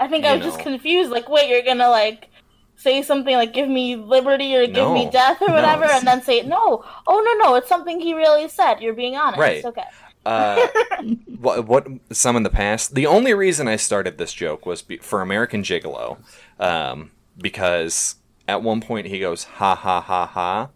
[0.00, 1.10] I think I you was just confused.
[1.10, 2.28] Like, wait, you're gonna like
[2.76, 4.94] say something like "give me liberty" or "give No.
[4.94, 6.84] me death" or whatever, it's- and then say no.
[7.04, 8.80] Oh no, no, it's something he really said.
[8.80, 9.40] You're being honest.
[9.40, 9.64] Right.
[9.64, 9.82] Okay.
[10.24, 10.68] uh
[11.40, 14.98] what, what some in the past the only reason i started this joke was be,
[14.98, 16.18] for american gigolo
[16.60, 20.68] um because at one point he goes ha ha ha ha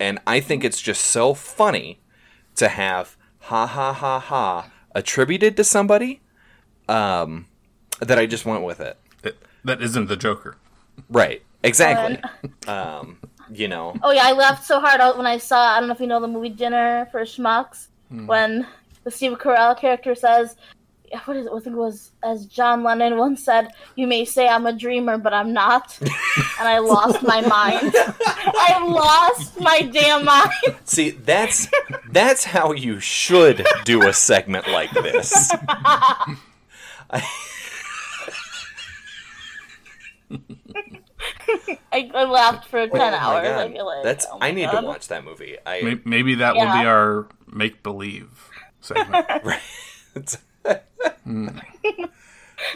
[0.00, 1.98] and i think it's just so funny
[2.56, 6.20] to have ha ha ha ha attributed to somebody
[6.88, 7.46] um
[8.00, 10.56] that i just went with it That, that isn't the Joker.
[11.08, 12.20] right exactly
[12.68, 13.18] um
[13.52, 15.76] you know Oh yeah, I laughed so hard out when I saw.
[15.76, 17.88] I don't know if you know the movie Dinner for Schmucks
[18.26, 18.66] when
[19.04, 20.56] the Steve Carell character says,
[21.24, 21.52] "What is it?
[21.52, 25.18] I think it was as John Lennon once said, "You may say I'm a dreamer,
[25.18, 27.92] but I'm not," and I lost my mind.
[27.96, 30.50] I lost my damn mind.
[30.84, 31.68] See, that's
[32.10, 35.52] that's how you should do a segment like this.
[41.92, 43.48] I, I laughed for oh ten Oh hours.
[43.48, 44.80] I feel like That's oh I need God.
[44.80, 45.56] to watch that movie.
[45.64, 48.50] I Maybe, maybe that will be our make believe
[48.80, 49.26] segment.
[49.44, 49.60] Right.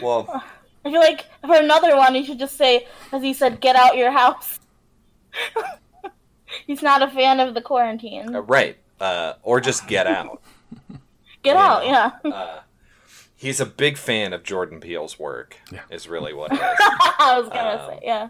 [0.01, 0.43] Well,
[0.85, 3.97] I feel like for another one, you should just say, as he said, "Get out
[3.97, 4.59] your house."
[6.67, 8.35] He's not a fan of the quarantine.
[8.35, 8.77] uh, right.
[8.99, 10.41] Uh, or just get out.
[11.43, 11.65] Get yeah.
[11.65, 12.29] out, yeah.
[12.29, 12.59] Uh,
[13.37, 15.55] he's a big fan of Jordan Peele's work.
[15.71, 15.83] Yeah.
[15.89, 16.61] Is really what it is.
[16.61, 18.27] I was gonna Um, say, yeah.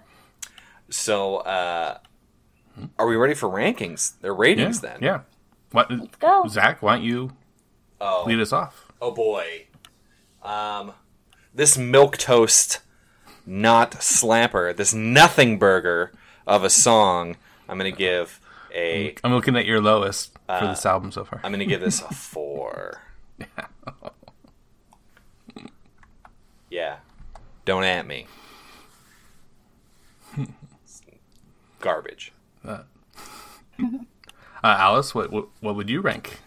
[0.91, 1.97] So, uh,
[2.99, 4.13] are we ready for rankings?
[4.21, 4.99] They're ratings yeah, then.
[5.01, 5.19] yeah.
[5.71, 6.45] What, Let's go.
[6.47, 6.83] Zach?
[6.83, 7.31] Why don't you
[7.99, 8.25] Oh.
[8.27, 8.88] lead us off?
[9.01, 9.65] Oh boy.
[10.43, 10.93] Um,
[11.53, 12.79] this milk toast,
[13.45, 16.11] not slapper, this nothing burger
[16.47, 17.37] of a song.
[17.67, 18.39] I'm gonna give
[18.73, 19.15] a.
[19.23, 21.39] I'm looking at your lowest for Uh, this album so far.
[21.43, 23.01] I'm gonna give this a four.
[26.71, 26.97] Yeah.
[27.65, 28.27] Don't at me.
[31.79, 32.31] Garbage.
[32.63, 32.83] Uh,
[34.63, 36.41] Alice, what, what what would you rank?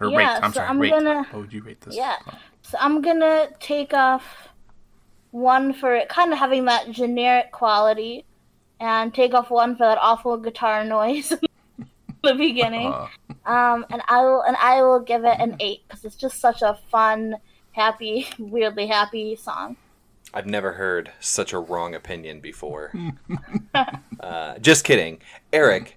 [0.00, 0.26] Or Yeah, rate?
[0.42, 0.90] I'm so sorry, I'm rate.
[0.90, 1.96] gonna- What would you rate this?
[1.96, 2.16] Yeah.
[2.62, 4.48] So I'm gonna take off
[5.30, 8.24] one for it kind of having that generic quality,
[8.80, 11.32] and take off one for that awful guitar noise
[11.78, 11.88] in
[12.22, 12.92] the beginning.
[12.92, 13.08] Uh,
[13.46, 16.62] Um, and I will and I will give it an eight because it's just such
[16.62, 17.36] a fun,
[17.72, 19.76] happy, weirdly happy song.
[20.34, 22.92] I've never heard such a wrong opinion before.
[24.20, 25.20] uh, just kidding.
[25.52, 25.96] Eric,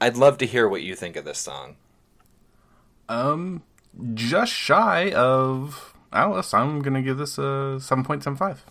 [0.00, 1.76] I'd love to hear what you think of this song.
[3.08, 3.62] Um,
[4.14, 6.54] just shy of Alice.
[6.54, 8.64] I'm gonna give this a seven point seven five.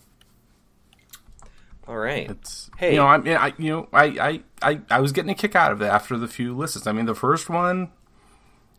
[1.88, 2.30] All right.
[2.30, 2.92] It's Hey.
[2.92, 5.56] you know I mean I you know I, I I I was getting a kick
[5.56, 6.86] out of it after the few listens.
[6.86, 7.92] I mean the first one,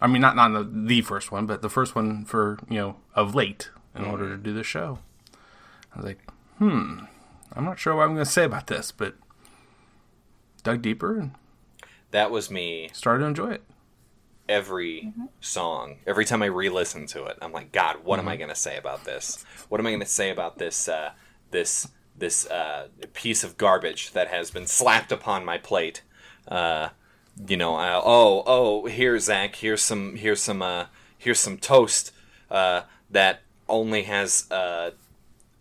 [0.01, 2.97] I mean not not the, the first one, but the first one for you know
[3.15, 4.99] of late in order to do the show.
[5.93, 6.21] I was like,
[6.59, 7.01] hmm,
[7.55, 9.17] I'm not sure what I'm going to say about this, but
[10.63, 11.33] dug deeper and
[12.11, 13.65] That was me started to enjoy it.
[14.49, 15.99] Every song.
[16.07, 18.77] Every time I re-listen to it, I'm like, God, what am I going to say
[18.77, 19.45] about this?
[19.69, 21.13] What am I going to say about this uh,
[21.51, 26.03] this this uh, piece of garbage that has been slapped upon my plate?
[26.47, 26.89] Uh,
[27.47, 32.13] you know, uh, oh oh, here Zach, here's some here's some uh, here's some toast
[32.51, 34.91] uh, that only has uh,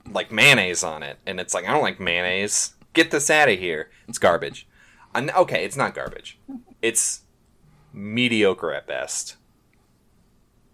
[0.10, 2.74] like mayonnaise on it, and it's like I don't like mayonnaise.
[2.94, 3.92] Get this out of here.
[4.08, 4.68] It's garbage.
[5.14, 6.40] I'm, okay, it's not garbage.
[6.80, 7.22] It's
[7.98, 9.38] mediocre at best,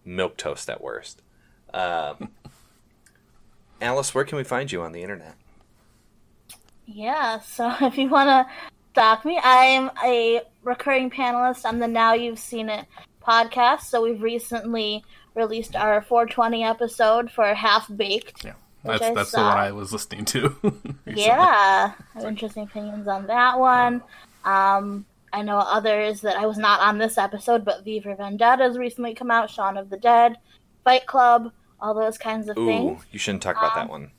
[0.03, 1.21] milk toast at worst.
[1.73, 2.29] Um,
[3.81, 5.35] Alice, where can we find you on the internet?
[6.85, 8.45] Yeah, so if you want to
[8.91, 12.85] stalk me, I'm a recurring panelist on the Now You've Seen It
[13.25, 13.83] podcast.
[13.83, 18.43] So we've recently released our 420 episode for Half Baked.
[18.43, 20.55] Yeah, that's that's the one I was listening to.
[21.05, 24.01] Yeah, interesting opinions on that one.
[24.45, 28.63] Um, I know others that I was not on this episode, but V for Vendetta
[28.63, 29.49] has recently come out.
[29.49, 30.37] Shaun of the Dead,
[30.83, 33.03] Fight Club, all those kinds of Ooh, things.
[33.11, 34.11] you shouldn't talk about that Um, one.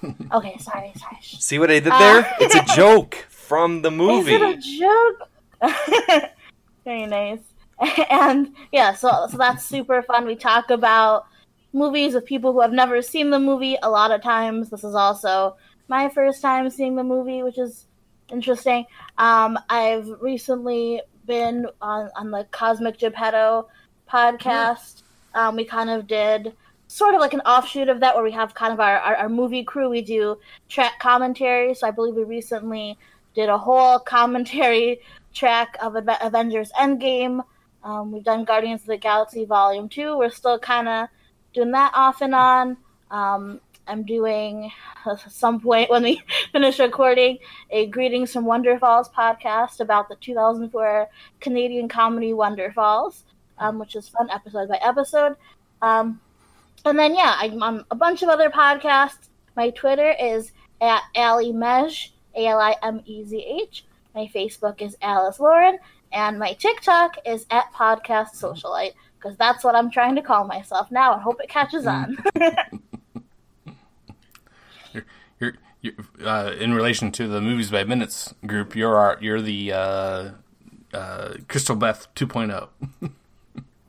[0.32, 1.18] Okay, sorry, sorry.
[1.22, 2.36] See what I did uh, there?
[2.40, 4.34] it's a joke from the Is movie.
[4.34, 5.28] it a joke?
[6.84, 7.40] Very nice.
[8.08, 10.24] And yeah, so so that's super fun.
[10.24, 11.26] We talk about
[11.72, 13.76] movies with people who have never seen the movie.
[13.82, 15.56] A lot of times, this is also
[15.88, 17.86] my first time seeing the movie, which is
[18.32, 18.86] interesting.
[19.16, 23.68] Um, I've recently been on on the Cosmic Geppetto
[24.10, 25.02] podcast.
[25.34, 26.54] Um, we kind of did
[26.88, 29.28] sort of like an offshoot of that where we have kind of our, our, our
[29.28, 29.88] movie crew.
[29.88, 30.38] We do
[30.68, 31.74] track commentary.
[31.74, 32.98] So I believe we recently
[33.34, 35.00] did a whole commentary
[35.34, 37.44] track of Ave- Avengers Endgame.
[37.84, 40.18] Um, we've done Guardians of the Galaxy Volume 2.
[40.18, 41.08] We're still kind of
[41.54, 42.76] doing that off and on.
[43.10, 44.70] Um, I'm doing,
[45.06, 46.22] at some point when we
[46.52, 47.38] finish recording,
[47.70, 51.08] a Greetings from Wonderfalls podcast about the 2004
[51.40, 53.22] Canadian comedy Wonderfalls,
[53.58, 55.36] um, which is fun episode by episode.
[55.82, 56.20] Um,
[56.84, 59.28] and then, yeah, I'm on a bunch of other podcasts.
[59.56, 63.84] My Twitter is at Ali Mej, A L I M E Z H.
[64.14, 65.78] My Facebook is Alice Lauren.
[66.12, 70.90] And my TikTok is at Podcast Socialite, because that's what I'm trying to call myself
[70.90, 72.16] now and hope it catches on.
[75.40, 79.72] You're, you're, uh, in relation to the movies by minutes group, you're our, you're the
[79.72, 80.30] uh,
[80.92, 82.68] uh, Crystal Beth 2.0.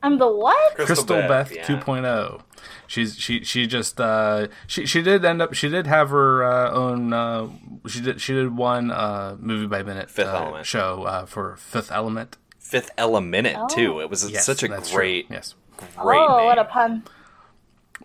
[0.04, 0.76] I'm the what?
[0.76, 1.66] Crystal Beth, yeah.
[1.66, 2.42] 2.0.
[2.88, 6.72] She's she she just uh she she did end up she did have her uh,
[6.72, 7.48] own uh
[7.88, 10.66] she did she did one uh movie by minute Fifth uh, Element.
[10.66, 12.38] show uh for Fifth Element.
[12.58, 14.00] Fifth Element too.
[14.00, 15.36] It was Yes, such a great, true.
[15.36, 15.56] yes.
[15.98, 16.46] great oh, name.
[16.48, 17.04] what a pun.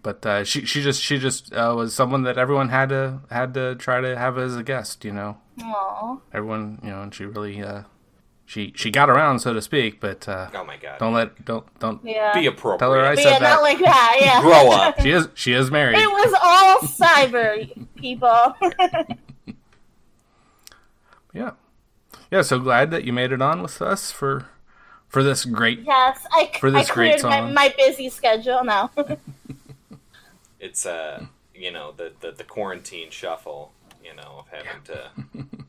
[0.02, 3.54] But uh, she she just she just uh, was someone that everyone had to had
[3.54, 5.38] to try to have as a guest, you know.
[5.62, 6.18] Aw.
[6.32, 7.82] Everyone, you know, and she really uh
[8.44, 10.98] she she got around so to speak, but uh oh my god!
[10.98, 12.34] don't let don't don't Yeah.
[12.34, 12.78] Be appropriate.
[12.80, 13.54] tell her I But said yeah, that.
[13.54, 14.40] not like that, yeah.
[14.42, 15.00] Grow up.
[15.00, 15.96] she is she is married.
[15.96, 18.54] It was all cyber, people.
[21.32, 21.52] Yeah.
[22.30, 24.46] Yeah, so glad that you made it on with us for
[25.08, 27.54] for this great yes, I, For this I great cleared my, song.
[27.54, 28.90] my busy schedule now.
[30.64, 33.72] It's uh, you know, the, the the quarantine shuffle.
[34.02, 35.10] You know, of having to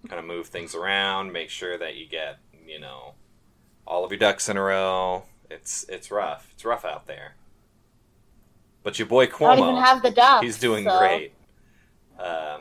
[0.10, 3.14] kind of move things around, make sure that you get you know
[3.86, 5.24] all of your ducks in a row.
[5.50, 6.50] It's it's rough.
[6.54, 7.36] It's rough out there.
[8.84, 10.46] But your boy I don't even have the ducks.
[10.46, 11.34] he's doing so- great.
[12.20, 12.60] Uh,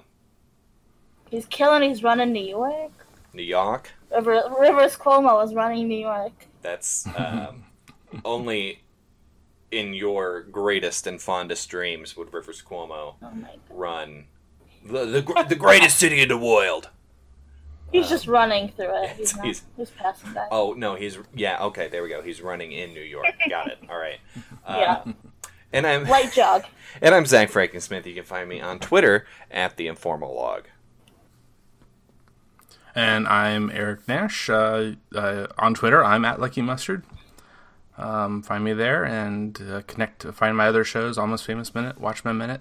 [1.31, 1.83] He's killing.
[1.83, 2.93] He's running New York.
[3.33, 3.91] New York.
[4.13, 6.47] River, Rivers Cuomo is running New York.
[6.63, 7.65] That's um,
[8.25, 8.84] only
[9.75, 13.33] in your greatest and fondest dreams would Rivers Cuomo Oh
[13.71, 14.27] run
[14.85, 16.91] the the, the greatest city in the world.
[17.93, 19.05] He's just running through it.
[19.05, 20.49] it's- He's, not, he's- he's, passing by.
[20.51, 21.63] Oh no, he's yeah.
[21.65, 22.23] Okay, there we go.
[22.23, 23.27] He's running in New York.
[23.49, 23.79] Got it.
[23.89, 24.19] All right.
[24.67, 25.13] Uh, Yeah.
[25.73, 26.65] And I'm Light jog.
[27.03, 28.07] and I'm Zach Frankensmith.
[28.07, 30.69] You can find me on Twitter at the Informal Log.
[32.95, 34.49] And I'm Eric Nash.
[34.49, 37.03] Uh, uh, on Twitter, I'm at Lucky Mustard.
[37.97, 40.25] Um, find me there and uh, connect.
[40.35, 42.61] Find my other shows, Almost Famous Minute, Watch My Minute,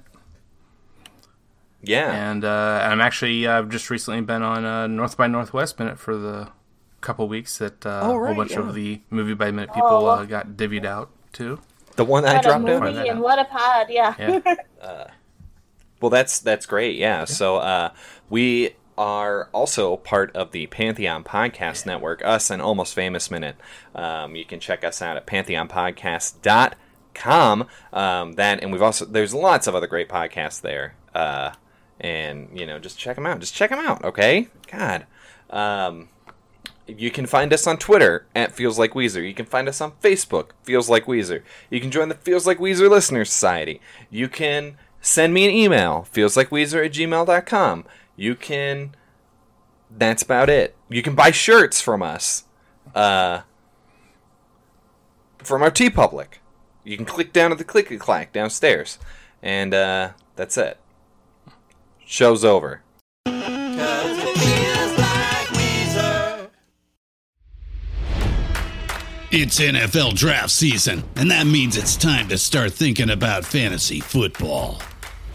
[1.81, 2.11] Yeah.
[2.11, 5.99] and uh, I'm actually uh, I've just recently been on uh, North by Northwest Minute
[5.99, 6.49] for the
[7.01, 8.59] couple weeks that uh, Oh, a whole bunch yeah.
[8.59, 10.05] of the movie by minute people Oh.
[10.07, 11.59] uh, got divvied out to.
[11.95, 12.79] the one that I What a dropped in.
[12.79, 13.87] Find that movie and what a pod.
[13.89, 14.15] Yeah.
[14.81, 15.07] Yeah.
[16.01, 16.97] Well, that's that's great.
[16.97, 17.23] Yeah.
[17.23, 17.91] So uh,
[18.29, 22.23] we are also part of the Pantheon Podcast Network.
[22.23, 23.55] Us and Almost Famous Minute.
[23.95, 27.67] Um, you can check us out at pantheonpodcast.com.
[27.91, 30.95] Um, that and we've also there's lots of other great podcasts there.
[31.13, 31.51] Uh,
[31.99, 33.39] and you know, just check them out.
[33.39, 34.03] Just check them out.
[34.03, 34.47] Okay.
[34.71, 35.05] God.
[35.49, 36.09] Um,
[36.87, 39.25] you can find us on Twitter at Feels Like Weezer.
[39.25, 41.41] You can find us on Facebook, Feels Like Weezer.
[41.69, 43.79] You can join the Feels Like Weezer Listener Society.
[44.09, 47.85] You can send me an email, feelslikeweezer at gmail.com.
[48.15, 48.95] You can.
[49.89, 50.75] That's about it.
[50.89, 52.45] You can buy shirts from us.
[52.93, 53.41] Uh,
[55.39, 56.39] from our TeePublic.
[56.83, 58.97] You can click down at the click clack downstairs.
[59.41, 60.79] And uh, that's it.
[62.05, 62.81] Show's over.
[69.35, 74.79] It's NFL draft season, and that means it's time to start thinking about fantasy football.